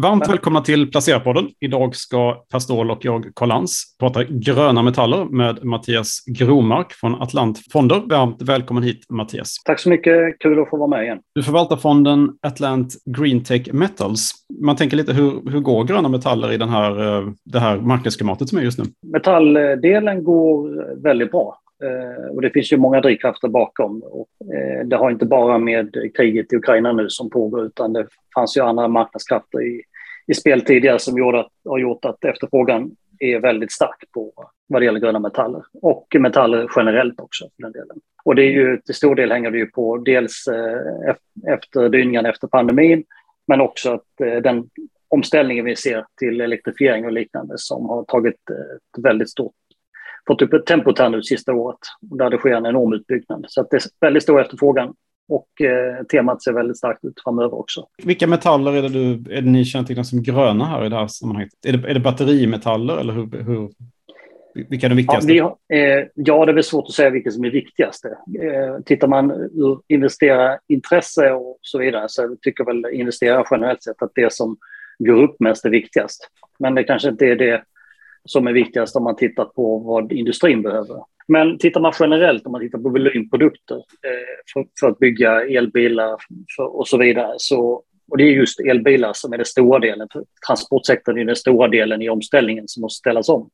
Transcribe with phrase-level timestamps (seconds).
[0.00, 1.48] Varmt välkomna till Placerarpodden.
[1.60, 7.22] Idag ska Per Ståhl och jag, Karl Lans, prata gröna metaller med Mattias Gromark från
[7.22, 8.02] Atlant Fonder.
[8.06, 9.56] Varmt välkommen hit Mattias.
[9.64, 11.18] Tack så mycket, kul att få vara med igen.
[11.34, 14.30] Du förvaltar fonden Atlant Greentech Metals.
[14.62, 18.48] Man tänker lite hur, hur går gröna metaller i den här, eh, det här marknadsklimatet
[18.48, 18.84] som är just nu?
[19.12, 21.61] Metalldelen går väldigt bra.
[21.82, 24.02] Eh, och det finns ju många drivkrafter bakom.
[24.02, 28.06] Och eh, det har inte bara med kriget i Ukraina nu som pågår, utan det
[28.34, 29.82] fanns ju andra marknadskrafter i,
[30.26, 34.32] i spel tidigare som gjorde att, har gjort att efterfrågan är väldigt stark på
[34.66, 35.62] vad det gäller gröna metaller.
[35.82, 37.96] Och metaller generellt också för den delen.
[38.24, 41.14] Och det är ju till stor del hänger det ju på dels eh,
[41.54, 43.04] efter dyningarna efter pandemin,
[43.46, 44.68] men också att eh, den
[45.08, 49.54] omställningen vi ser till elektrifiering och liknande som har tagit ett väldigt stort
[50.26, 53.44] fått upp ett tempo här nu sista året där det sker en enorm utbyggnad.
[53.48, 54.94] Så det är väldigt stor efterfrågan
[55.28, 57.86] och eh, temat ser väldigt starkt ut framöver också.
[58.04, 60.96] Vilka metaller är det, du, är det ni känner till som gröna här i det
[60.96, 61.52] här sammanhanget?
[61.66, 63.70] Är det, är det batterimetaller eller hur, hur,
[64.54, 65.32] vilka är de viktigaste?
[65.32, 68.04] Ja, har, eh, ja, det är väl svårt att säga vilka som är viktigast.
[68.04, 74.12] Eh, tittar man ur investerarintresse och så vidare så tycker väl investerare generellt sett att
[74.14, 74.56] det som
[74.98, 76.28] går upp mest är viktigast.
[76.58, 77.62] Men det kanske inte är det
[78.24, 80.96] som är viktigast om man tittar på vad industrin behöver.
[81.28, 86.16] Men tittar man generellt, om man tittar på volymprodukter eh, för, för, att bygga elbilar
[86.56, 90.08] för, och så vidare, så, och det är just elbilar som är den stora delen.
[90.12, 93.50] För transportsektorn är den stora delen i omställningen som måste ställas om.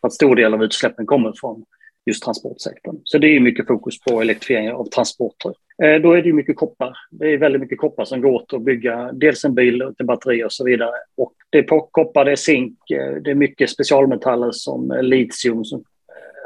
[0.00, 1.64] För att stor del av utsläppen kommer från
[2.06, 3.00] just transportsektorn.
[3.04, 5.52] Så det är mycket fokus på elektrifiering av transporter.
[5.78, 6.96] Eh, då är det mycket koppar.
[7.10, 10.44] Det är väldigt mycket koppar som går åt att bygga dels en bil, ett batteri
[10.44, 10.94] och så vidare.
[11.16, 15.64] Och det är koppar, det är zink, eh, det är mycket specialmetaller som eh, litium
[15.64, 15.84] som,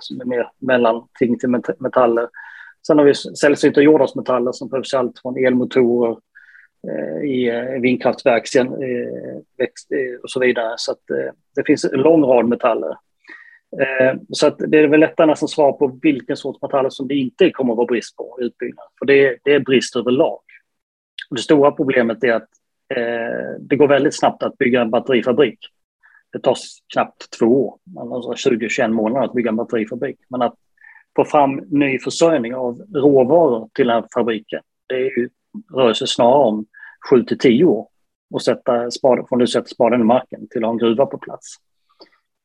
[0.00, 2.28] som är mer mellanting till metaller.
[2.86, 6.16] Sen har vi sällsynta jordartsmetaller som behövs allt från elmotorer
[7.24, 8.42] i vindkraftverk
[10.22, 10.74] och så vidare.
[10.76, 10.98] Så att
[11.56, 12.96] det finns en lång rad metaller
[13.80, 17.14] Eh, så att det är väl lättare nästan svar på vilken sorts metaller som det
[17.14, 18.86] inte kommer att vara brist på i utbyggnad.
[18.98, 20.40] För det, det är brist överlag.
[21.30, 22.48] Och det stora problemet är att
[22.94, 25.58] eh, det går väldigt snabbt att bygga en batterifabrik.
[26.32, 26.56] Det tar
[26.92, 27.78] knappt två år,
[28.12, 30.16] alltså 20-21 månader att bygga en batterifabrik.
[30.28, 30.54] Men att
[31.16, 35.28] få fram ny försörjning av råvaror till den här fabriken, det är ju,
[35.74, 36.66] rör sig snarare om
[37.10, 37.88] 7 till 10 år.
[38.30, 41.18] Och sätta spaden, från du sätter spaden i marken till att ha en gruva på
[41.18, 41.56] plats.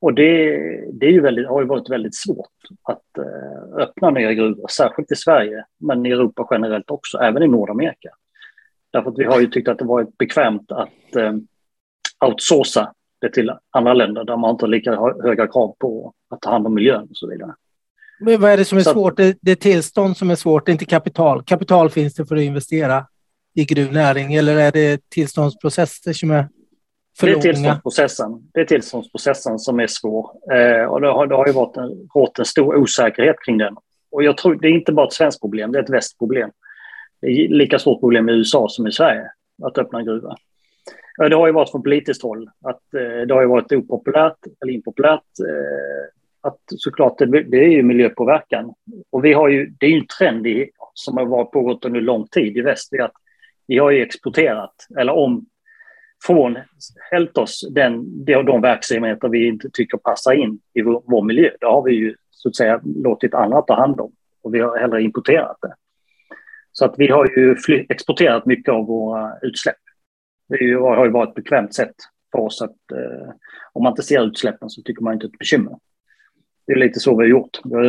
[0.01, 0.57] Och det,
[0.93, 2.47] det är ju väldigt, har ju varit väldigt svårt
[2.83, 7.47] att eh, öppna nya gruvor, särskilt i Sverige, men i Europa generellt också, även i
[7.47, 8.09] Nordamerika.
[8.91, 11.33] Därför att vi har ju tyckt att det varit bekvämt att eh,
[12.25, 16.49] outsourca det till andra länder där man inte har lika höga krav på att ta
[16.49, 17.55] hand om miljön och så vidare.
[18.19, 19.17] Men vad är det som är så svårt?
[19.17, 21.43] Det, det är tillstånd som är svårt, inte kapital.
[21.43, 23.05] Kapital finns det för att investera
[23.53, 26.47] i gruvnäring eller är det tillståndsprocesser som är
[27.19, 28.49] för det är, tillståndsprocessen.
[28.53, 30.31] det är tillståndsprocessen som är svår.
[30.53, 33.75] Eh, och det har, det har ju varit en, rått en stor osäkerhet kring den.
[34.11, 36.51] Och jag tror det är inte bara ett svenskt problem, det är ett västproblem.
[37.21, 39.31] Det är lika stort problem i USA som i Sverige
[39.63, 40.35] att öppna en gruva.
[41.17, 44.73] Det har ju varit från politiskt håll att eh, det har ju varit opopulärt eller
[44.73, 45.39] impopulärt.
[45.39, 48.73] Eh, att såklart det, det är ju miljöpåverkan.
[49.09, 52.01] Och vi har ju, det är ju en trend i, som har varit pågått under
[52.01, 52.87] lång tid i väst.
[52.91, 53.15] Det är att
[53.67, 55.45] vi har ju exporterat, eller om
[56.23, 61.49] frånhällt oss den, de verksamheter vi inte tycker passar in i vår, vår miljö.
[61.59, 64.11] Det har vi ju så att säga låtit andra ta hand om
[64.43, 65.73] och vi har hellre importerat det.
[66.71, 67.55] Så att vi har ju
[67.89, 69.75] exporterat mycket av våra utsläpp.
[70.49, 71.95] Det har ju varit ett bekvämt sätt
[72.31, 73.33] för oss att eh,
[73.73, 75.77] om man inte ser utsläppen så tycker man inte ett bekymmer.
[76.67, 77.59] Det är lite så vi har gjort.
[77.63, 77.83] Vi har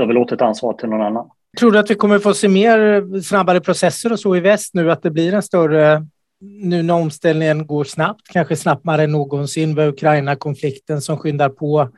[0.00, 1.30] överlåtit ansvaret till någon annan.
[1.58, 4.74] Tror du att vi kommer få se mer eh, snabbare processer och så i väst
[4.74, 6.06] nu, att det blir en större
[6.40, 11.90] nu när omställningen går snabbt, kanske snabbare än någonsin med Ukraina-konflikten som skyndar på.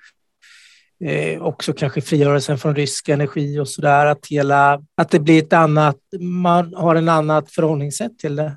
[1.05, 5.43] Eh, också kanske frigörelsen från rysk energi och så där, att, hela, att det blir
[5.43, 8.57] ett annat, man har en annat förhållningssätt till det.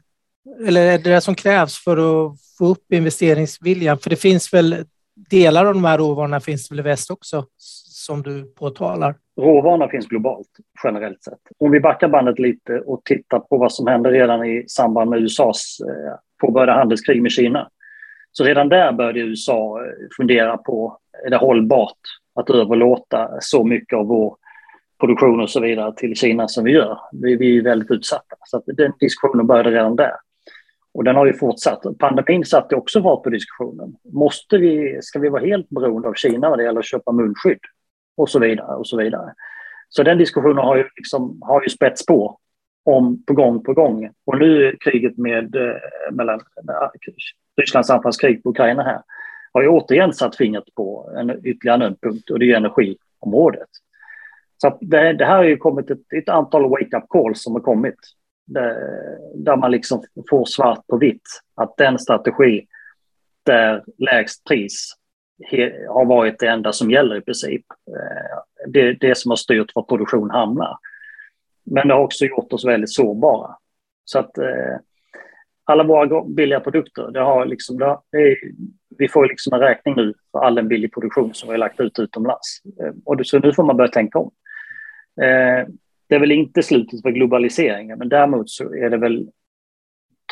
[0.68, 4.00] Eller är det det som krävs för att få upp investeringsviljan?
[4.00, 4.86] För det finns väl
[5.30, 7.46] delar av de här råvarorna finns väl i väst också,
[8.04, 9.16] som du påtalar?
[9.42, 10.48] Råvarorna finns globalt
[10.84, 11.40] generellt sett.
[11.58, 15.20] Om vi backar bandet lite och tittar på vad som hände redan i samband med
[15.20, 17.70] USAs eh, påbörjade handelskrig med Kina.
[18.32, 22.00] Så redan där började USA eh, fundera på, är det hållbart
[22.36, 24.38] att överlåta så mycket av vår
[25.00, 27.00] produktion och så vidare till Kina som vi gör?
[27.12, 28.36] Vi, vi är väldigt utsatta.
[28.46, 30.14] Så den diskussionen började redan där.
[30.94, 31.84] Och den har ju fortsatt.
[32.00, 33.96] Pandemin satte också fart på diskussionen.
[34.14, 37.60] Måste vi, ska vi vara helt beroende av Kina vad det gäller att köpa munskydd?
[38.18, 38.76] Och så vidare.
[38.76, 39.34] och Så vidare.
[39.90, 42.40] Så den diskussionen har ju, liksom, har ju spätts på
[42.86, 44.10] om på gång på gång.
[44.26, 45.76] Och nu är kriget med, eh,
[46.12, 46.90] mellan eh,
[47.58, 49.02] Rysslands anfallskrig på Ukraina här
[49.54, 53.70] har ju återigen satt fingret på en ytterligare nödpunkt och det är energiområdet.
[54.58, 58.00] Så det, det, här har ju kommit ett, ett antal wake-up calls som har kommit
[59.36, 61.22] där man liksom får svart på vitt
[61.56, 62.66] att den strategi
[63.46, 64.94] där lägst pris
[65.90, 67.66] har varit det enda som gäller i princip.
[67.88, 70.78] Eh, det är det som har styrt var produktion hamnar.
[71.66, 73.56] Men det har också gjort oss väldigt sårbara.
[74.06, 74.78] Så att eh,
[75.64, 78.38] alla våra billiga produkter, det har liksom, det är,
[78.98, 81.80] vi får liksom en räkning nu för all den billig produktion som vi har lagt
[81.80, 82.62] ut utomlands.
[82.80, 84.32] Eh, och så nu får man börja tänka om.
[85.22, 85.68] Eh,
[86.10, 89.30] det är väl inte slutet för globaliseringen, men däremot så är det väl,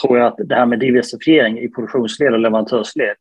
[0.02, 3.16] tror jag att det här med diversifiering i produktionsled och leverantörsled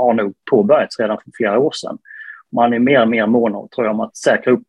[0.00, 1.98] har nog påbörjats redan för flera år sedan.
[2.52, 4.66] Man är mer och mer mån om, tror jag, om att säkra upp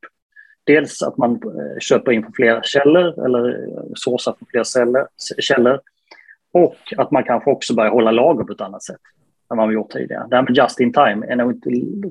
[0.64, 5.08] dels att man eh, köper in från flera källor eller såsar sourcar från flera
[5.40, 5.80] källor
[6.54, 9.00] och att man kanske också börjar hålla lager på ett annat sätt
[9.52, 10.28] än man har gjort tidigare.
[10.30, 11.70] Det här med just in time är nog inte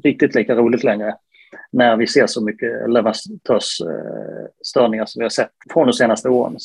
[0.09, 1.15] riktigt lika roligt längre
[1.71, 6.57] när vi ser så mycket leverantörsstörningar som vi har sett från de senaste åren,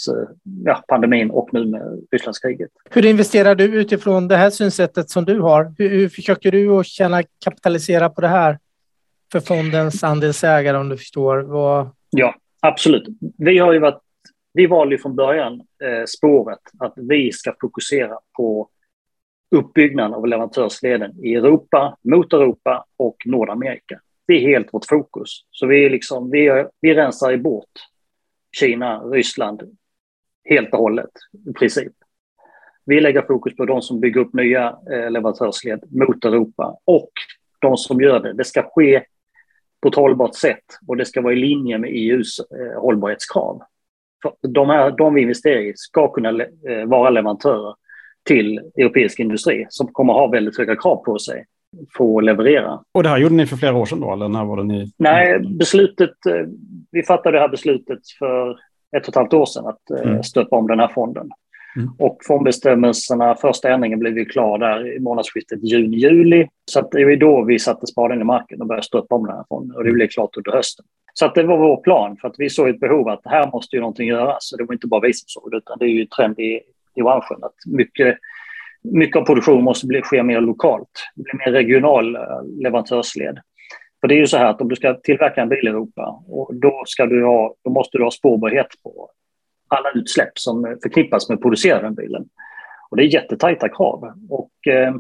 [0.66, 2.72] ja, pandemin och nu med Rysslandskriget.
[2.90, 5.74] Hur investerar du utifrån det här synsättet som du har?
[5.78, 8.60] Hur, hur försöker du att tjäna kapitalisera på det här
[9.32, 11.38] för fondens andelsägare om du förstår?
[11.38, 11.90] Vad...
[12.10, 13.08] Ja, absolut.
[13.38, 14.02] Vi har ju varit
[14.56, 18.70] vi valde från början eh, spåret att vi ska fokusera på
[19.56, 24.00] uppbyggnaden av leverantörsleden i Europa, mot Europa och Nordamerika.
[24.28, 25.30] Det är helt vårt fokus.
[25.52, 27.72] Så vi, är liksom, vi, vi rensar i bort
[28.60, 29.78] Kina, Ryssland
[30.50, 31.12] helt och hållet
[31.50, 31.94] i princip.
[32.86, 37.12] Vi lägger fokus på de som bygger upp nya eh, leverantörsled mot Europa och
[37.62, 38.34] de som gör det.
[38.34, 39.04] Det ska ske
[39.82, 43.62] på ett hållbart sätt och det ska vara i linje med EUs eh, hållbarhetskrav.
[44.22, 46.30] För de, här, de vi investerar i ska kunna
[46.70, 47.76] eh, vara leverantörer
[48.24, 51.46] till europeisk industri som kommer ha väldigt höga krav på sig
[51.98, 52.80] få leverera.
[52.92, 54.92] Och det här gjorde ni för flera år sedan då, eller när var det ni?
[54.98, 56.48] Nej, beslutet, eh,
[56.92, 58.52] vi fattade det här beslutet för
[58.98, 60.24] ett och ett halvt år sedan att eh, mm.
[60.24, 61.30] stöpa om den här fonden.
[61.76, 61.90] Mm.
[62.00, 66.48] Och fondbestämmelserna, första ändringen blev ju klar där i månadsskiftet juni-juli.
[66.66, 69.36] Så att det är då vi satte spaden i marken och började stöpa om den
[69.36, 69.78] här fonden.
[69.78, 70.86] Och det blev klart under hösten.
[71.14, 73.76] Så att det var vår plan, för att vi såg ett behov att här måste
[73.76, 74.52] ju någonting göras.
[74.52, 76.62] Och det var inte bara vi som såg det, utan det är ju trend i,
[76.96, 78.18] i branschen att mycket
[78.92, 80.90] mycket av produktionen måste bli, ske mer lokalt.
[81.16, 82.22] Det blir mer regional eh,
[82.62, 83.40] leverantörsled.
[84.02, 86.24] För det är ju så här att om du ska tillverka en bil i Europa,
[86.28, 89.10] och då, ska du ha, då måste du ha spårbarhet på
[89.68, 92.26] alla utsläpp som förknippas med att producera den bilen.
[92.90, 94.14] Och det är jättetajta krav.
[94.30, 94.96] Och, eh,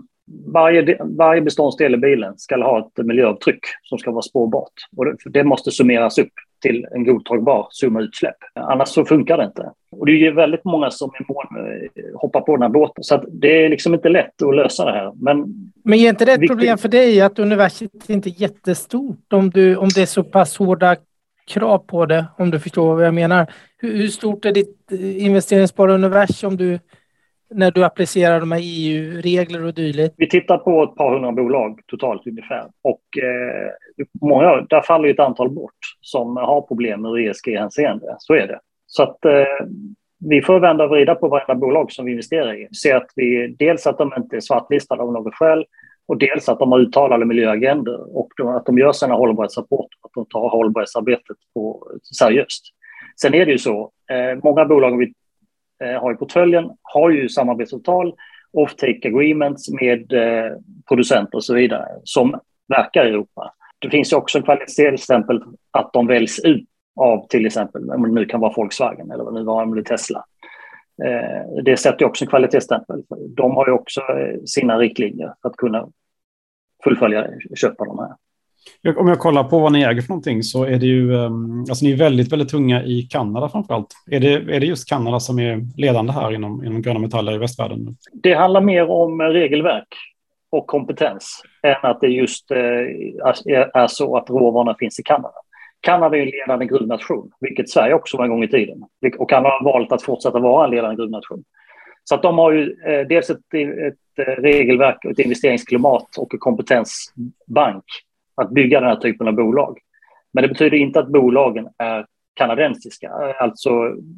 [0.54, 4.74] varje, varje beståndsdel i bilen ska ha ett miljöavtryck som ska vara spårbart.
[4.98, 6.34] Och det, det måste summeras upp
[6.66, 8.36] till en godtagbar summa utsläpp.
[8.54, 9.72] Annars så funkar det inte.
[9.92, 13.04] Och det är ju väldigt många som eh, hoppar på den här båten.
[13.04, 15.12] Så det är liksom inte lätt att lösa det här.
[15.16, 15.46] Men,
[15.84, 16.58] Men är inte det ett viktigt...
[16.58, 20.58] problem för dig att universitetet inte är jättestort om, du, om det är så pass
[20.58, 20.96] hårda
[21.48, 23.48] krav på det, om du förstår vad jag menar?
[23.78, 26.80] Hur, hur stort är ditt eh, investeringsbara universum om du
[27.56, 30.16] när du applicerar de här EU-regler och dylikt?
[30.18, 32.66] Vi tittar på ett par hundra bolag totalt ungefär.
[32.82, 38.16] Och eh, många, där faller ju ett antal bort som har problem med ESG-hänseende.
[38.20, 38.60] Så är det.
[38.88, 39.66] Så att eh,
[40.30, 42.68] vi får vända och vrida på varenda bolag som vi investerar i.
[42.72, 45.66] Se att vi, dels att de inte är svartlistade av något skäl
[46.08, 50.26] och dels att de har uttalade miljöagender och att de gör sina hållbarhetsrapporter att de
[50.26, 52.64] tar hållbarhetsarbetet på seriöst.
[53.22, 55.14] Sen är det ju så, eh, många bolag vi
[55.84, 58.14] Eh, har i portföljen har ju samarbetsavtal,
[58.54, 60.52] off-take agreements med eh,
[60.88, 63.54] producenter och så vidare som verkar i Europa.
[63.80, 68.12] Det finns ju också en kvalitetsstämpel att de väljs ut av till exempel, om det
[68.12, 70.26] nu kan vara Volkswagen eller vad nu var, om det Tesla.
[71.04, 73.04] Eh, det sätter också en kvalitetsstämpel.
[73.38, 74.02] De har ju också
[74.46, 75.88] sina riktlinjer för att kunna
[76.84, 78.14] fullfölja köp av de här.
[78.98, 81.86] Om jag kollar på vad ni äger för någonting så är det ju, ehm, alltså
[81.86, 83.94] ni är väldigt, väldigt tunga i Kanada framför allt.
[84.12, 87.38] Är det, är det just Kanada som är ledande här inom, inom gröna metaller i
[87.38, 87.98] västvärlden?
[88.14, 89.88] Det handlar mer om regelverk
[90.50, 92.58] och kompetens än att det just eh,
[93.74, 95.34] är så att råvarorna finns i Kanada.
[95.82, 98.84] Kanada är en ledande gruvnation, vilket Sverige också var en gång i tiden.
[99.18, 101.44] Och Kanada har valt att fortsätta vara en ledande gruvnation.
[102.04, 103.54] Så att de har ju eh, dels ett,
[103.88, 107.84] ett regelverk, ett investeringsklimat och en kompetensbank
[108.36, 109.80] att bygga den här typen av bolag.
[110.34, 113.70] Men det betyder inte att bolagen är kanadensiska, eh, alltså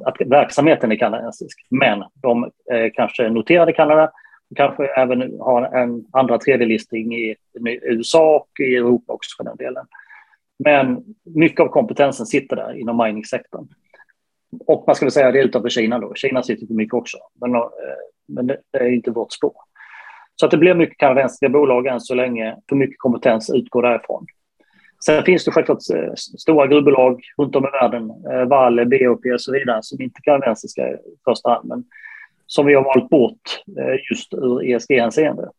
[0.06, 1.68] att verksamheten är kanadensisk.
[1.70, 4.12] Men de eh, är kanske noterade i Kanada,
[4.50, 7.36] och kanske även har en andra tredje listing i
[7.82, 9.86] USA och i Europa också för den delen.
[10.64, 11.04] Men
[11.36, 13.68] mycket av kompetensen sitter där inom miningsektorn.
[14.68, 16.14] Och man skulle säga det utanför Kina då.
[16.14, 17.62] Kina sitter på mycket också, men, eh,
[18.28, 19.54] men det är inte vårt spår.
[20.40, 24.26] Så att det blir mycket kanadensiska bolag än så länge, för mycket kompetens utgår därifrån.
[25.06, 29.42] Sen finns det självklart eh, stora gruvbolag runt om i världen, eh, Vale, BOP och
[29.42, 31.84] så vidare, som inte är kanadensiska i första hand, men
[32.48, 35.50] som vi har valt bort eh, just ur ESG-hänseende.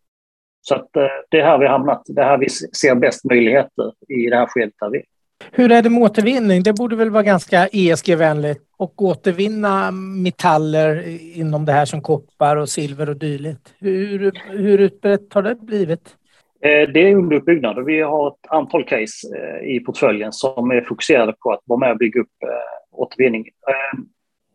[0.60, 0.88] Så att
[1.28, 2.02] det är här vi har hamnat.
[2.06, 5.04] Det är här vi ser bäst möjligheter i det här skedet där vi är.
[5.52, 6.62] Hur är det med återvinning?
[6.62, 12.68] Det borde väl vara ganska ESG-vänligt och återvinna metaller inom det här som koppar och
[12.68, 13.74] silver och dylikt.
[13.78, 16.16] Hur, hur utbrett har det blivit?
[16.60, 20.70] Eh, det är under uppbyggnad och vi har ett antal case eh, i portföljen som
[20.70, 23.44] är fokuserade på att vara med och bygga upp eh, återvinning.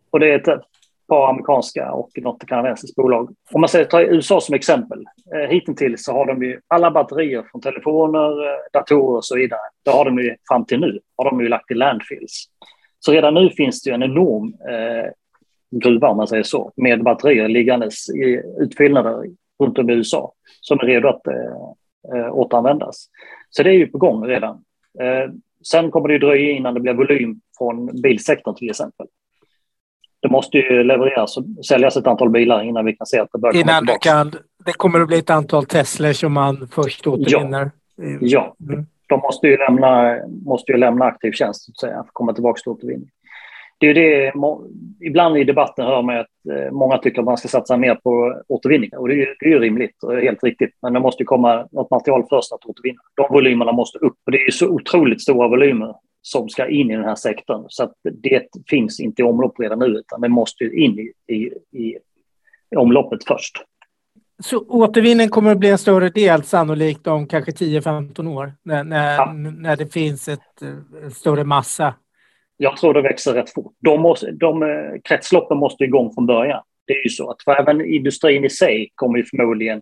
[0.10, 0.64] Och det är ett
[1.14, 3.36] par amerikanska och något kanadensiskt bolag.
[3.52, 5.06] Om man säger, tar USA som exempel,
[5.36, 9.60] eh, hittills så har de ju alla batterier från telefoner, eh, datorer och så vidare,
[9.86, 12.46] det har de ju fram till nu, har de ju lagt i landfills.
[13.00, 15.12] Så redan nu finns det ju en enorm eh,
[15.82, 19.24] gruva, om man säger så, med batterier liggandes i utfyllnader
[19.64, 21.36] runt om i USA som är redo att eh,
[22.14, 23.08] eh återanvändas.
[23.50, 24.56] Så det är ju på gång redan.
[25.00, 25.32] Eh,
[25.64, 29.08] sen kommer det ju dröja innan det blir volym från bilsektorn till exempel.
[30.24, 33.40] Det måste ju levereras och säljas ett antal bilar innan vi kan se att det
[33.40, 34.32] börjar innan komma kan,
[34.66, 37.72] Det kommer att bli ett antal Teslor som man först återvinner?
[37.96, 38.56] Ja, ja.
[38.70, 38.86] Mm.
[39.10, 42.34] de måste ju lämna, måste ju lämna aktiv tjänst så att säga, för att komma
[42.34, 43.10] tillbaka till återvinning
[43.84, 44.34] det är det,
[45.08, 48.42] ibland i debatten hör man att eh, många tycker att man ska satsa mer på
[48.48, 50.70] återvinning och det är, det är rimligt och helt riktigt.
[50.82, 53.02] Men det måste komma något material först att återvinna.
[53.16, 56.96] De volymerna måste upp och det är så otroligt stora volymer som ska in i
[56.96, 60.64] den här sektorn så att det finns inte i omlopp redan nu utan det måste
[60.64, 61.98] in i, i, i
[62.76, 63.54] omloppet först.
[64.44, 69.16] Så återvinning kommer att bli en större del sannolikt om kanske 10-15 år när, när,
[69.16, 69.34] ja.
[69.34, 70.62] när det finns ett,
[71.04, 71.94] en större massa
[72.58, 73.74] jag tror det växer rätt fort.
[73.80, 76.64] De, måste, de eh, kretsloppen måste igång från början.
[76.88, 79.82] Det är ju så att för även industrin i sig kommer ju förmodligen,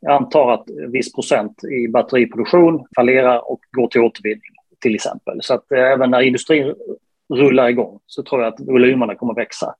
[0.00, 4.50] jag antar att viss procent i batteriproduktion fallerar och går till återvinning
[4.82, 5.38] till exempel.
[5.42, 6.74] Så att eh, även när industrin
[7.34, 9.74] rullar igång så tror jag att volymerna kommer växa.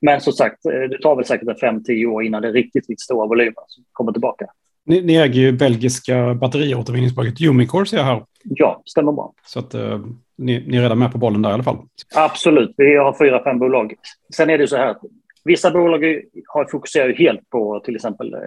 [0.00, 3.00] Men som sagt, eh, det tar väl säkert 5-10 år innan det är riktigt, riktigt
[3.00, 4.46] stora volymer som kommer tillbaka.
[4.86, 8.24] Ni, ni äger ju belgiska batteriåtervinningsbolaget Umicore ser jag här.
[8.42, 9.32] Ja, stämmer bra.
[9.46, 10.06] Så att uh,
[10.38, 11.78] ni, ni är redan med på bollen där i alla fall.
[12.14, 13.94] Absolut, vi har fyra, fem bolag.
[14.36, 15.00] Sen är det så här att
[15.44, 18.40] vissa bolag har fokuserat helt på till exempel uh,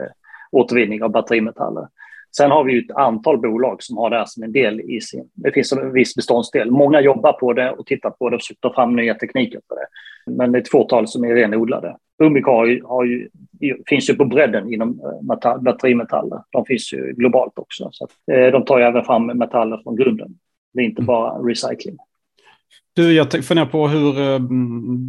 [0.52, 1.88] återvinning av batterimetaller.
[2.38, 5.30] Sen har vi ett antal bolag som har det här som en del i sin...
[5.34, 6.72] Det finns en viss beståndsdel.
[6.72, 9.76] Många jobbar på det och tittar på det och försöker ta fram nya tekniker för
[9.76, 9.88] det.
[10.32, 11.96] Men det är ett fåtal som är renodlade.
[12.24, 13.30] Umic har har ju,
[13.88, 16.40] finns ju på bredden inom eh, batterimetaller.
[16.50, 17.90] De finns ju globalt också.
[17.92, 20.30] Så att, eh, de tar ju även fram metaller från grunden.
[20.74, 21.08] Det är inte mm.
[21.08, 21.98] bara recycling.
[22.96, 24.40] Du, jag funderar på hur eh,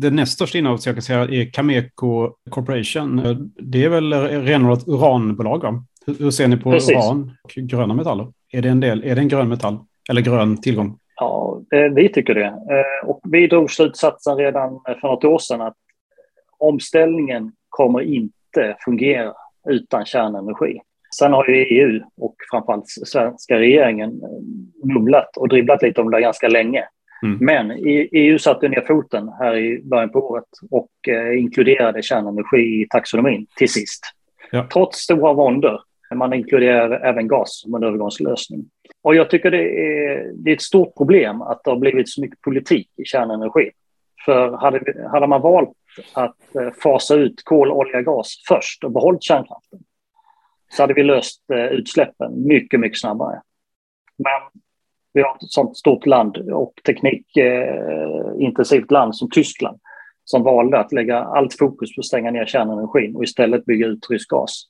[0.01, 3.21] det näst största innehavet jag kan säga är Cameco Corporation.
[3.59, 5.85] Det är väl renodlat uranbolag?
[6.07, 6.15] Va?
[6.19, 6.97] Hur ser ni på Precis.
[6.97, 8.33] uran och gröna metaller?
[8.53, 9.79] Är det en, del, är det en grön metall
[10.11, 10.99] eller grön tillgång?
[11.17, 11.61] Ja,
[11.95, 12.55] vi tycker det.
[13.05, 15.77] Och vi drog slutsatsen redan för något år sedan att
[16.59, 19.33] omställningen kommer inte fungera
[19.69, 20.81] utan kärnenergi.
[21.19, 24.21] Sen har ju EU och framförallt svenska regeringen
[24.85, 26.85] mumlat och dribblat lite om det ganska länge.
[27.23, 27.39] Mm.
[27.41, 27.71] Men
[28.13, 33.47] EU satte ner foten här i början på året och eh, inkluderade kärnenergi i taxonomin
[33.57, 34.05] till sist.
[34.51, 34.67] Ja.
[34.73, 35.81] Trots stora våndor.
[36.15, 38.65] Man inkluderar även gas som en övergångslösning.
[39.03, 42.21] Och jag tycker det är, det är ett stort problem att det har blivit så
[42.21, 43.71] mycket politik i kärnenergi.
[44.25, 45.73] För hade, hade man valt
[46.15, 49.81] att eh, fasa ut kol, olja, gas först och behållit kärnkraften
[50.77, 53.41] så hade vi löst eh, utsläppen mycket, mycket snabbare.
[54.19, 54.63] Men
[55.13, 59.81] vi har ett sånt stort land och teknikintensivt eh, land som Tyskland
[60.25, 64.11] som valde att lägga allt fokus på att stänga ner kärnenergin och istället bygga ut
[64.11, 64.65] rysk gas.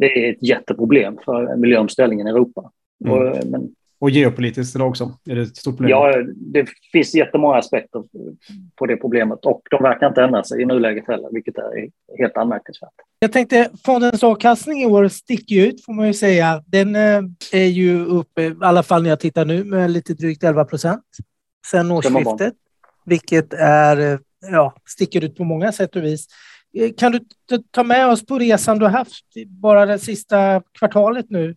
[0.00, 2.70] Det är ett jätteproblem för miljöomställningen i Europa.
[3.04, 3.18] Mm.
[3.18, 3.74] Och, men
[4.04, 5.12] och geopolitiskt idag också?
[5.30, 5.90] Är det ett stort problem?
[5.90, 8.02] Ja, det finns jättemånga aspekter
[8.76, 12.36] på det problemet och de verkar inte ändra sig i nuläget heller, vilket är helt
[12.36, 12.90] anmärkningsvärt.
[13.18, 16.62] Jag tänkte fondens avkastning i år sticker ut får man ju säga.
[16.66, 17.22] Den eh,
[17.52, 21.04] är ju uppe, i alla fall när jag tittar nu, med lite drygt 11 procent
[21.70, 22.54] sedan årsskiftet,
[23.04, 24.18] vilket är, eh,
[24.50, 26.26] ja, sticker ut på många sätt och vis.
[26.76, 27.20] Eh, kan du
[27.70, 31.56] ta med oss på resan du har haft bara det sista kvartalet nu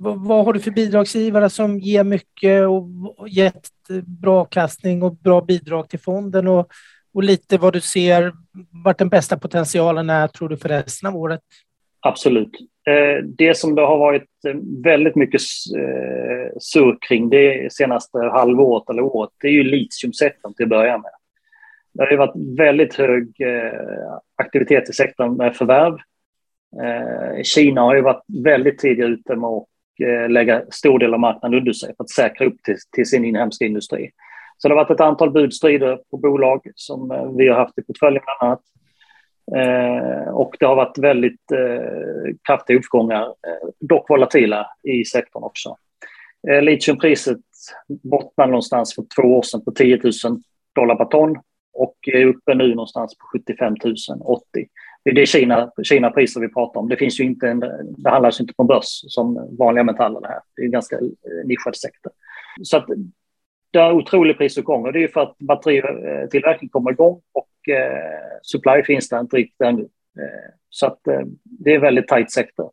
[0.00, 5.40] vad har du för bidragsgivare som ger mycket och gett eh, bra avkastning och bra
[5.40, 6.68] bidrag till fonden och,
[7.14, 8.32] och lite vad du ser,
[8.84, 11.40] vart den bästa potentialen är tror du för resten av året?
[12.00, 12.52] Absolut.
[12.86, 14.28] Eh, det som det har varit
[14.84, 15.40] väldigt mycket
[16.60, 21.10] surr kring det senaste halvåret eller året, det är ju litiumsektorn till att börja med.
[21.94, 25.94] Det har ju varit väldigt hög eh, aktivitet i sektorn med förvärv
[26.82, 29.66] eh, Kina har ju varit väldigt tidigt ute med att
[30.00, 33.24] eh, lägga stor del av marknaden under sig för att säkra upp till, till sin
[33.24, 34.10] inhemska industri.
[34.58, 37.08] Så det har varit ett antal budstrider på bolag som
[37.38, 38.62] vi har haft i portföljen bland annat.
[39.56, 45.76] Eh, och det har varit väldigt eh, kraftiga uppgångar, eh, dock volatila i sektorn också.
[46.48, 47.38] Eh, litiumpriset
[48.02, 50.40] bottnade någonstans för två år sedan på 10 000
[50.74, 51.38] dollar per ton
[51.74, 53.74] och är uppe nu någonstans på 75
[54.24, 54.66] 080.
[55.04, 56.88] Det är Kina, Kina-priser vi pratar om.
[56.88, 57.60] Det, finns ju inte en,
[57.96, 60.40] det handlas inte på börs som vanliga metaller det här.
[60.56, 62.12] Det är en ganska eh, nischad sektor.
[62.62, 62.86] Så att
[63.70, 68.38] det är otrolig prisuppgång och det är för att batteritillverkning eh, kommer igång och eh,
[68.42, 69.82] supply finns där inte riktigt ännu.
[70.18, 72.70] Eh, så att eh, det är en väldigt tajt sektor.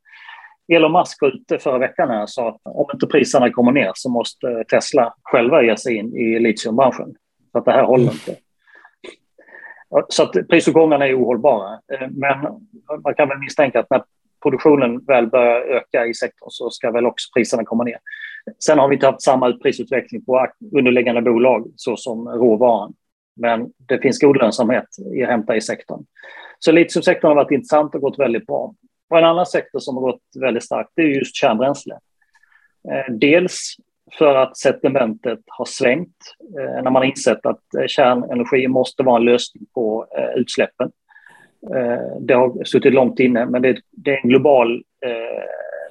[0.67, 3.91] Elon Musk var ute förra veckan här och sa att om inte priserna kommer ner
[3.95, 7.15] så måste Tesla själva ge sig in i litiumbranschen.
[7.51, 8.35] Så att det här håller inte.
[10.09, 11.73] Så att prisuppgångarna är ohållbara.
[11.73, 12.37] Eh, men
[13.03, 14.03] man kan väl misstänka att när
[14.43, 17.97] produktionen väl börjar öka i sektorn så ska väl också priserna komma ner.
[18.59, 22.93] Sen har vi inte haft samma prisutveckling på underliggande bolag såsom råvaran.
[23.35, 24.85] Men det finns god lönsamhet
[25.23, 26.05] att hämta i sektorn.
[26.59, 28.73] Så litiumsektorn har varit intressant och gått väldigt bra.
[29.09, 31.93] Och en annan sektor som har gått väldigt starkt det är just kärnbränsle.
[32.91, 33.75] Eh, dels
[34.17, 36.17] för att sentimentet har svängt
[36.59, 40.91] eh, när man har insett att eh, kärnenergi måste vara en lösning på eh, utsläppen.
[41.75, 44.83] Eh, det har suttit långt inne, men det är en global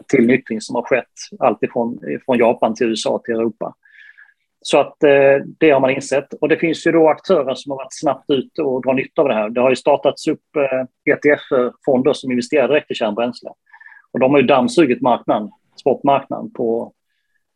[0.09, 1.07] tillnyktring som har skett
[1.39, 3.75] alltifrån från Japan till USA till Europa.
[4.63, 6.35] Så att eh, det har man insett.
[6.41, 9.29] Och det finns ju då aktörer som har varit snabbt ute och drar nytta av
[9.29, 9.51] det här.
[9.51, 13.51] Det har ju startats upp eh, ETF-fonder som investerar direkt i kärnbränsle.
[14.13, 15.51] Och de har ju dammsugit marknaden,
[15.81, 16.93] spotmarknaden på,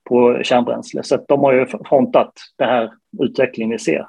[0.05, 1.03] på kärnbränsle.
[1.03, 4.07] Så att de har ju frontat den här utvecklingen vi ser.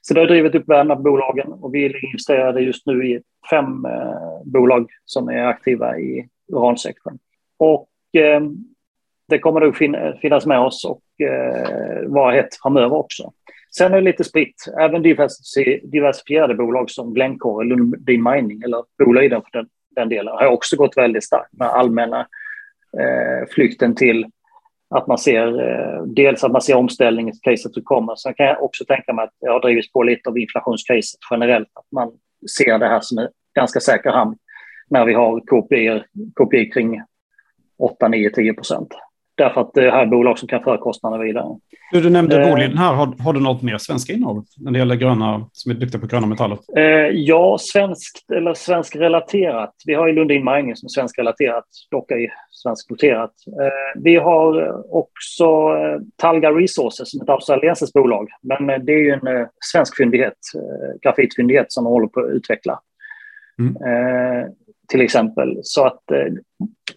[0.00, 3.84] Så det har drivit upp värdena på bolagen och vi investerar just nu i fem
[3.84, 7.18] eh, bolag som är aktiva i uransektorn.
[7.58, 8.40] Och eh,
[9.28, 13.32] det kommer nog fin finnas med oss och eh, vara hett framöver också.
[13.76, 14.64] Sen är det lite spritt.
[14.80, 15.02] Även
[15.82, 20.96] diversifierade bolag som Glencore, Lundin Mining eller Boliden för den, den delen har också gått
[20.96, 22.20] väldigt starkt med allmänna
[23.00, 24.26] eh, flykten till
[24.88, 28.16] att man ser eh, dels att man ser omställningscaset som kommer.
[28.16, 31.68] Sen kan jag också tänka mig att det har drivits på lite av inflationscaset generellt.
[31.74, 32.12] Att man
[32.58, 34.36] ser det här som en ganska säker hamn
[34.88, 36.02] när vi har KPI,
[36.34, 37.02] KPI kring
[37.78, 38.88] 8, 9, 10 procent.
[39.36, 41.56] Därför att det här är bolag som kan föra kostnaderna vidare.
[41.92, 42.94] Du, du nämnde eh, Boliden här.
[42.94, 46.06] Har, har, du något mer svenska innehav när det gäller gröna, som är duktiga på
[46.06, 46.58] gröna metaller?
[46.76, 49.74] Eh, ja, svenskt eller svenskrelaterat.
[49.86, 53.32] Vi har ju Lundin Mining som är svenskrelaterat, dock är svensknoterat.
[53.46, 58.28] Eh, vi har också eh, Talga Resources som är ett australiensiskt bolag.
[58.42, 60.38] Men eh, det är ju en svensk fyndighet,
[61.02, 62.80] grafitfyndighet som de håller på att utveckla.
[63.58, 63.74] Mm.
[64.88, 65.58] Till exempel.
[65.62, 66.02] Så att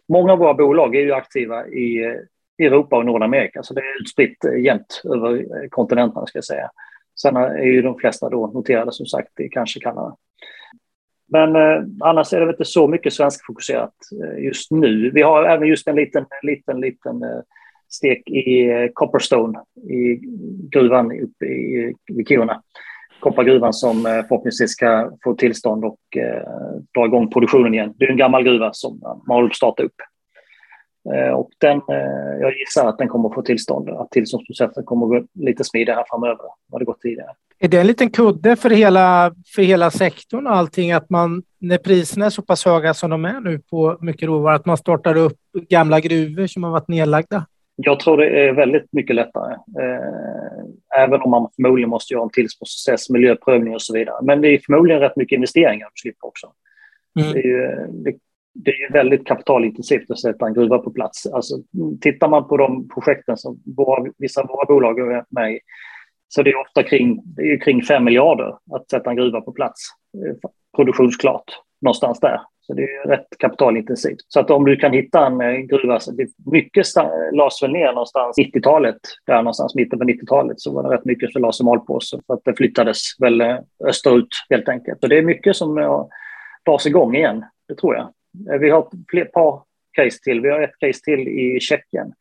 [0.10, 4.02] många av våra bolag är ju aktiva i eh, Europa och Nordamerika, så det är
[4.02, 6.70] utspritt eh, jämnt över eh, kontinenterna, ska jag säga.
[7.22, 10.16] Sen är ju de flesta då noterade som sagt i kanske Kanada.
[11.32, 13.94] Men eh, annars är det inte så mycket svenskfokuserat
[14.24, 15.12] eh, just nu.
[15.12, 17.40] Vi har även just en liten, liten, liten eh,
[17.90, 20.20] stek i Copperstone i
[20.72, 22.62] gruvan uppe i, i Kiruna
[23.20, 26.42] koppargruvan som eh, förhoppningsvis ska få tillstånd och eh,
[26.98, 27.94] dra igång produktionen igen.
[27.98, 29.96] Det är en gammal gruva som eh, man håller på att starta upp.
[31.14, 35.06] Eh, och den, eh, jag gissar att den kommer att få tillstånd, att tillståndsprocessen kommer
[35.06, 37.32] att gå lite smidigare framöver vad det gått tidigare.
[37.60, 41.78] Är det en liten kudde för hela, för hela sektorn och allting att man när
[41.78, 45.18] priserna är så pass höga som de är nu på mycket råvaror, att man startar
[45.18, 45.38] upp
[45.70, 47.46] gamla gruvor som har varit nedlagda?
[47.82, 49.54] Jag tror det är väldigt mycket lättare.
[49.54, 54.18] Eh, även om man förmodligen måste göra en tillståndsprocess, miljöprövning och så vidare.
[54.24, 56.52] Men det är förmodligen rätt mycket investeringar du slipper också.
[57.20, 57.34] Mm.
[57.34, 58.14] Det, är ju, det,
[58.54, 61.26] det är väldigt kapitalintensivt att sätta en gruva på plats.
[61.26, 61.56] Alltså,
[62.02, 65.60] tittar man på de projekten som våra, vissa av våra bolag är med i,
[66.28, 69.52] så det är ofta kring, det är kring 5 miljarder att sätta en gruva på
[69.52, 69.82] plats.
[70.14, 71.46] Eh, produktionsklart,
[71.82, 72.40] någonstans där.
[72.70, 74.20] Så det är rätt kapitalintensivt.
[74.28, 76.12] Så att om du kan hitta en eh, gruva, så
[76.52, 76.86] mycket
[77.32, 81.32] lades väl ner någonstans 90-talet, där någonstans mitten på 90-talet så var det rätt mycket
[81.32, 85.00] som lades i malpåse för att det flyttades väl eh, österut helt enkelt.
[85.02, 85.76] Så det är mycket som
[86.66, 88.14] dras igång igen, det tror jag.
[88.54, 88.88] Eh, vi har
[89.22, 90.42] ett par case till.
[90.42, 92.14] Vi har ett case till i Tjeckien.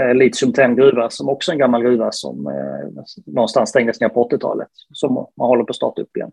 [0.00, 4.08] Eh, Litium 10 gruva som också är en gammal gruva som eh, någonstans stängdes ner
[4.08, 6.30] på 80-talet som man håller på att starta upp igen.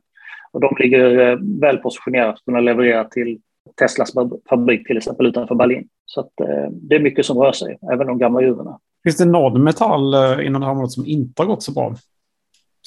[0.51, 3.39] Och de ligger eh, väl positionerade att kunna leverera till
[3.75, 4.13] Teslas
[4.49, 5.87] fabrik till exempel utanför Berlin.
[6.05, 8.79] Så att, eh, det är mycket som rör sig, även de gamla gruvorna.
[9.03, 11.95] Finns det någon metall eh, inom det här området som inte har gått så bra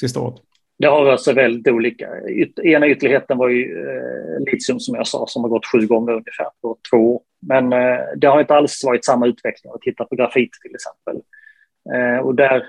[0.00, 0.40] sista året?
[0.78, 2.08] Det har rört sig väldigt olika.
[2.62, 6.46] ena ytterligheten var ju eh, litium som jag sa som har gått sju gånger ungefär
[6.62, 7.20] på två år.
[7.46, 9.72] Men eh, det har inte alls varit samma utveckling.
[9.80, 11.22] Titta på grafit till exempel.
[11.94, 12.62] Eh, och där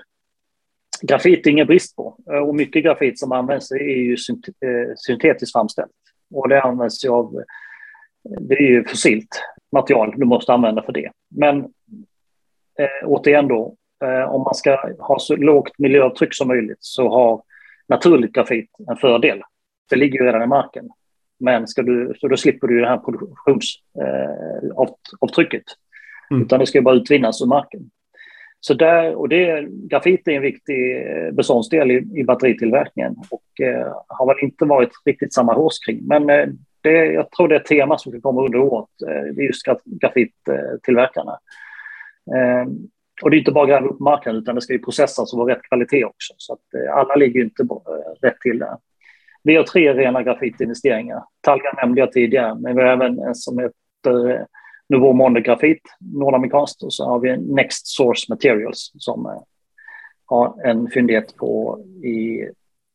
[1.08, 2.16] grafit är ingen brist på.
[2.32, 4.16] Eh, och mycket grafit som används är ju eh,
[4.96, 5.90] syntetiskt framställt.
[6.34, 7.42] Och det används ju av,
[8.40, 11.10] det är ju fossilt material du måste använda för det.
[11.30, 11.58] Men
[12.78, 17.42] eh, återigen då, eh, om man ska ha så lågt miljöavtryck som möjligt så har
[17.88, 19.42] naturligt grafit en fördel.
[19.90, 20.90] Det ligger ju redan i marken.
[21.38, 25.64] Men ska du, så då slipper du det här produktionsavtrycket.
[25.66, 25.72] Eh,
[26.30, 26.42] mm.
[26.42, 27.90] Utan det ska bara utvinnas ur marken.
[28.66, 33.92] Så där, och det, grafit är en viktig eh, beståndsdel i, i batteritillverkningen och eh,
[34.08, 36.06] har väl inte varit riktigt samma hårs kring.
[36.06, 36.46] Men eh,
[36.80, 38.88] det, jag tror det är ett tema som kommer under året.
[39.08, 41.38] Eh, det är just grafittillverkarna.
[42.36, 42.68] Eh,
[43.22, 45.38] och det är inte bara att gräva upp marken utan det ska ju processas och
[45.38, 46.34] vara rätt kvalitet också.
[46.36, 48.76] Så att eh, alla ligger inte eh, rätt till där.
[49.42, 51.22] Vi har tre rena grafitinvesteringar.
[51.40, 54.44] Talga nämnde jag tidigare, men vi har även en som heter eh,
[54.88, 59.42] Nouveau Monde Grafit, nordamerikanskt, och så har vi Next Source Materials som
[60.26, 62.48] har en fyndighet på, i,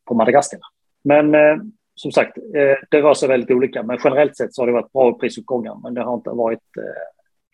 [0.08, 0.60] på Madagaskar.
[1.04, 1.58] Men eh,
[1.95, 4.91] som sagt, eh, det rör sig väldigt olika, men generellt sett så har det varit
[4.91, 6.60] bra prisuppgångar, men det har inte varit,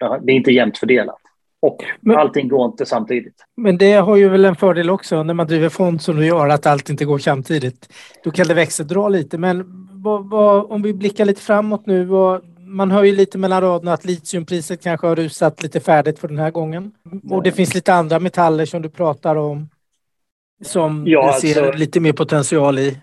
[0.01, 1.19] eh, det är inte jämnt fördelat.
[1.59, 3.35] Och men, allting går inte samtidigt.
[3.57, 6.49] Men det har ju väl en fördel också när man driver fond som du gör,
[6.49, 7.93] att allt inte går samtidigt.
[8.23, 9.65] Då kan det växeldra lite, men
[10.03, 13.93] vad, vad, om vi blickar lite framåt nu, vad, man hör ju lite mellan raderna
[13.93, 16.91] att litiumpriset kanske har rusat lite färdigt för den här gången.
[17.29, 19.69] Och det finns lite andra metaller som du pratar om
[20.63, 22.97] som ja, du ser alltså, lite mer potential i.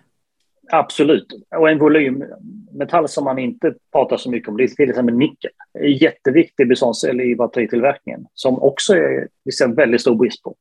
[0.71, 1.27] Absolut.
[1.57, 5.51] Och en volymmetall som man inte pratar så mycket om, det är till exempel nickel.
[5.79, 10.55] En jätteviktig beståndsdel i batteritillverkningen som också är, vi ser en väldigt stor brist på.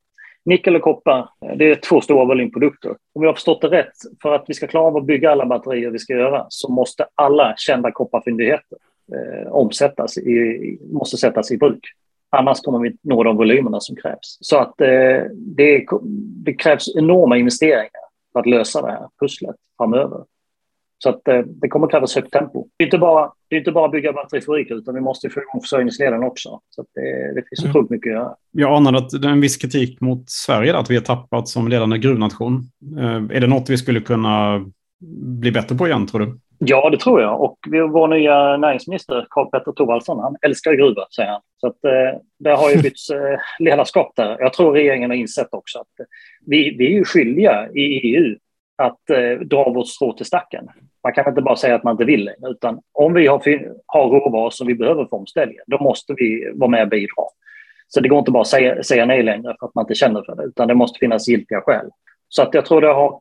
[0.45, 2.89] Nickel och koppar, det är två stora volymprodukter.
[2.89, 5.45] Om vi har förstått det rätt, för att vi ska klara av att bygga alla
[5.45, 8.77] batterier vi ska göra så måste alla kända kopparfyndigheter
[9.13, 11.85] eh, omsättas, i, måste sättas i bruk.
[12.29, 14.37] Annars kommer vi inte nå de volymerna som krävs.
[14.41, 15.85] Så att eh, det,
[16.45, 18.01] det krävs enorma investeringar
[18.33, 20.23] för att lösa det här pusslet framöver.
[21.03, 22.67] Så att eh, det kommer krävas högt tempo.
[22.77, 25.39] Det är inte bara, det är inte bara att bygga batterifabriker utan vi måste få
[25.39, 26.59] igång försörjningsleden också.
[26.69, 27.69] Så det, det finns mm.
[27.69, 28.35] otroligt mycket att göra.
[28.51, 31.67] Jag anar att det är en viss kritik mot Sverige att vi har tappat som
[31.67, 32.63] ledande gruvnation.
[32.97, 34.65] Eh, är det något vi skulle kunna
[35.39, 36.39] bli bättre på igen tror du?
[36.65, 37.41] Ja, det tror jag.
[37.41, 37.57] Och
[37.91, 41.41] vår nya näringsminister Karl Petter Thorwaldsson, han älskar gruvor, säger han.
[41.57, 44.37] Så att, eh, det har ju bytts eh, ledarskap där.
[44.39, 46.07] Jag tror regeringen har insett också att
[46.45, 48.35] vi, vi är ju skyldiga i EU
[48.77, 50.67] att eh, dra vårt strå till stacken.
[51.03, 53.41] Man kan inte bara säga att man inte vill längre, utan om vi har,
[53.85, 57.23] har råvaror som vi behöver för omställningen, då måste vi vara med och bidra.
[57.87, 60.21] Så det går inte bara att säga, säga nej längre för att man inte känner
[60.21, 61.89] för det, utan det måste finnas giltiga skäl.
[62.33, 63.19] Så att jag tror, det har,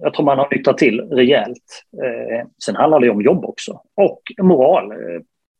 [0.00, 1.82] jag tror man har nyktrat till rejält.
[2.04, 4.92] Eh, sen handlar det om jobb också och moral.
[4.92, 4.96] Eh,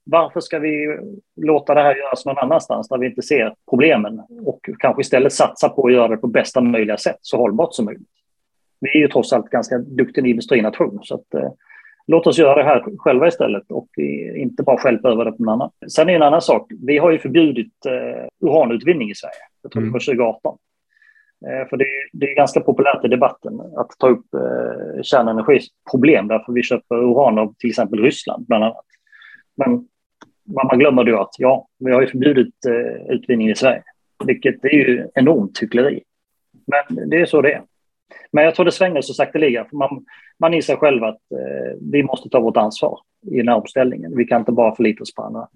[0.04, 0.98] varför ska vi
[1.36, 5.68] låta det här göras någon annanstans där vi inte ser problemen och kanske istället satsa
[5.68, 8.08] på att göra det på bästa möjliga sätt, så hållbart som möjligt.
[8.80, 11.50] Vi är ju trots allt ganska duktiga industrination, så att, eh,
[12.06, 13.88] låt oss göra det här själva istället och
[14.36, 15.70] inte bara stjälpa över det på någon annan.
[15.88, 19.82] Sen är en annan sak, vi har ju förbjudit eh, uranutvinning i Sverige, jag tror
[19.82, 20.58] det var 2018.
[21.46, 26.28] Eh, för det är, det är ganska populärt i debatten att ta upp eh, kärnenergiproblem
[26.28, 28.86] därför vi köper uran av till exempel Ryssland bland annat.
[29.56, 29.88] Men
[30.44, 33.82] vad man glömmer då att ja, vi har ju förbjudit eh, utvinning i Sverige,
[34.24, 36.02] vilket är ju enormt hyckleri.
[36.66, 37.62] Men det är så det är.
[38.32, 39.66] Men jag tror det svänger så sakteliga.
[39.72, 40.04] Man,
[40.38, 42.98] man inser själv att eh, vi måste ta vårt ansvar
[43.30, 44.16] i den här omställningen.
[44.16, 45.48] Vi kan inte bara förlita oss på andra.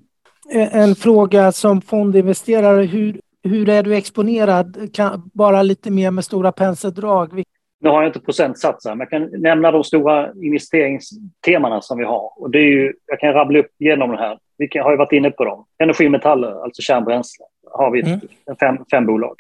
[0.55, 2.83] Eh, en fråga som fondinvesterare.
[2.83, 4.95] Hur, hur är du exponerad?
[4.95, 7.45] Kan, bara lite mer med stora penseldrag.
[7.81, 12.43] Nu har jag inte procentsatser, men jag kan nämna de stora investeringstemana som vi har.
[12.43, 14.39] Och det är ju, jag kan rabbla upp igenom det här.
[14.59, 15.67] Vi har ju varit inne på dem.
[15.79, 18.21] Energimetaller, alltså kärnbränsle, har vi mm.
[18.61, 19.35] fem, fem bolag.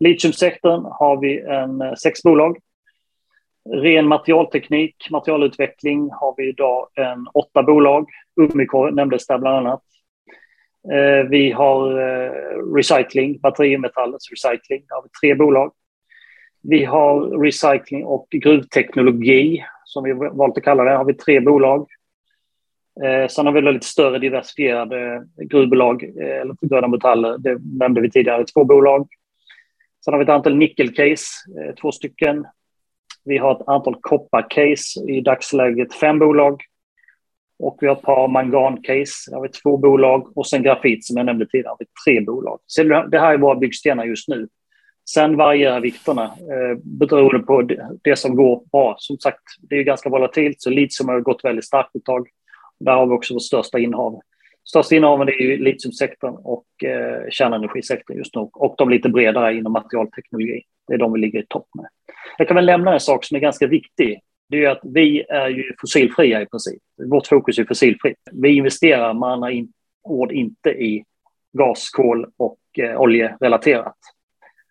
[0.00, 2.58] Litiumsektorn har vi en, eh, sex bolag.
[3.70, 8.08] Ren materialteknik, materialutveckling har vi idag en åtta bolag.
[8.40, 9.82] Umicore nämndes där bland annat.
[10.90, 12.32] Eh, vi har eh,
[12.74, 15.72] recycling, batterimetallens recycling, där har vi tre bolag.
[16.62, 21.40] Vi har recycling och gruvteknologi, som vi valt att kalla det, Där har vi tre
[21.40, 21.86] bolag.
[23.04, 28.44] Eh, sen har vi lite större diversifierade gruvbolag, eller gröna metaller, det nämnde vi tidigare,
[28.44, 29.08] två bolag.
[30.04, 31.26] Sen har vi ett antal nickelcase,
[31.80, 32.46] två stycken.
[33.24, 36.62] Vi har ett antal kopparcase, i dagsläget fem bolag.
[37.62, 40.36] Och vi har ett par mangancase, där har vi två bolag.
[40.36, 42.58] Och sen grafit som jag nämnde tidigare, har vi tre bolag.
[42.66, 44.48] Så det här är våra byggstenar just nu.
[45.10, 48.94] Sen varierar vikterna eh, beroende på det, det, som går bra.
[48.98, 52.28] Som sagt, det är ganska volatilt, så litium har gått väldigt starkt ett tag.
[52.80, 54.20] Där har vi också vårt största innehav.
[54.64, 58.40] Största innehaven är ju litiumsektorn och eh, kärnenergisektorn just nu.
[58.52, 60.62] Och de lite bredare inom materialteknologi.
[60.88, 61.86] Det är de vi ligger i topp med.
[62.38, 64.20] Jag kan väl nämna en sak som är ganska viktig.
[64.52, 66.82] Det är att vi är ju fossilfria i princip.
[67.10, 68.18] Vårt fokus är fossilfritt.
[68.32, 69.50] Vi investerar med andra
[70.02, 71.04] ord inte i
[71.52, 73.96] gas, kol och eh, oljerelaterat.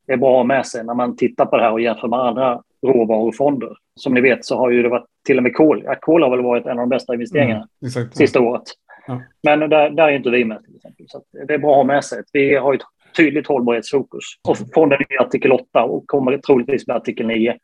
[0.08, 2.08] Det är bra att ha med sig när man tittar på det här och jämför
[2.08, 3.78] med andra råvarufonder.
[3.96, 5.82] Som ni vet så har ju det varit till och med kol.
[5.86, 8.63] Ja, kol har väl varit en av de bästa investeringarna mm, sista året.
[9.08, 9.22] Ja.
[9.44, 11.06] Men där, där är inte vi med till exempel.
[11.10, 12.24] Så det är bra att ha med sig.
[12.34, 12.82] Vi har ett
[13.17, 14.24] tydligt hållbarhetsfokus.
[14.48, 17.58] Och fonden är artikel 8 och kommer troligtvis bli artikel 9.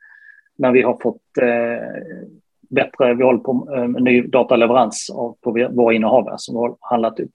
[0.58, 1.48] Men vi har fått eh,
[2.70, 6.78] bättre, vi håller på med eh, ny dataleverans av, på våra innehavare som vi har
[6.82, 7.34] handlat upp.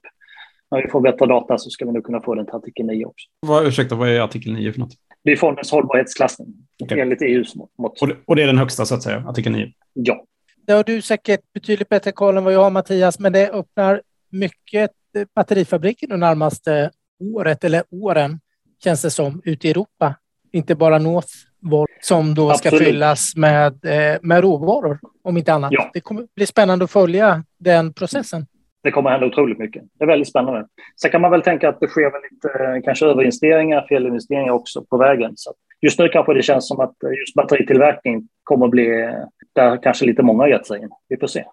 [0.71, 3.05] När vi får bättre data så ska vi nog kunna få den till artikel 9
[3.05, 3.29] också.
[3.39, 4.93] Vad, ursäkta, vad är artikel 9 för något?
[5.23, 6.47] Det är fondens hållbarhetsklassning
[6.83, 6.99] okay.
[6.99, 8.01] enligt EUs mått.
[8.01, 9.71] Och det, och det är den högsta så att säga, artikel 9?
[9.93, 10.25] Ja.
[10.67, 14.01] Det har du säkert betydligt bättre koll än vad jag har Mattias, men det öppnar
[14.29, 14.91] mycket
[15.35, 18.39] batterifabriker det närmaste året eller åren
[18.83, 20.15] känns det som ute i Europa.
[20.53, 22.77] Inte bara Northvolt som då Absolut.
[22.77, 25.71] ska fyllas med, eh, med råvaror om inte annat.
[25.73, 25.89] Ja.
[25.93, 28.45] Det kommer bli spännande att följa den processen.
[28.83, 29.83] Det kommer hända otroligt mycket.
[29.99, 30.67] Det är väldigt spännande.
[31.01, 34.85] Sen kan man väl tänka att det sker väl lite eh, kanske överinvesteringar, felinvesteringar också
[34.85, 35.33] på vägen.
[35.35, 39.13] Så just nu kanske det känns som att just batteritillverkning kommer att bli
[39.55, 40.89] där kanske lite många har gett sig in.
[41.09, 41.43] Vi får se.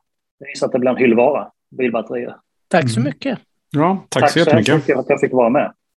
[0.41, 2.37] Det visar att det blir en hyllvara, bilbatterier.
[2.69, 3.11] Tack så mm.
[3.11, 3.39] mycket.
[3.71, 4.75] Ja, tack, tack så jättemycket.
[4.75, 5.73] Tack så att jag fick vara med.